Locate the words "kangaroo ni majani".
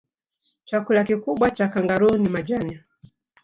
1.67-2.79